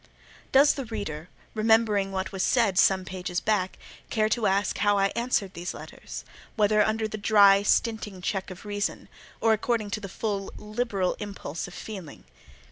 [0.51, 3.77] Does the reader, remembering what was said some pages back,
[4.09, 8.65] care to ask how I answered these letters: whether under the dry, stinting check of
[8.65, 9.09] Reason,
[9.41, 12.23] or according to the full, liberal impulse of Feeling?